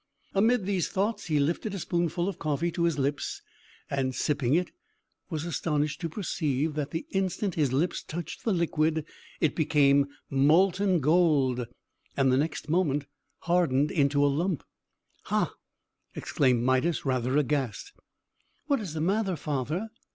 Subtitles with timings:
[0.33, 3.43] Amid these thoughts, he lifted a spoonful of coffee to his lips,
[3.87, 4.71] and, sipping it,
[5.29, 9.05] was astonished to perceive that, the instant his lips touched the liquid,
[9.39, 11.67] it became molten gold,
[12.17, 13.05] and, the next moment,
[13.41, 14.63] hardened into a lump!
[15.25, 15.53] "Ha!"
[16.15, 17.93] exclaimed Midas, rather aghast.
[18.65, 19.89] "What is the matter, father?"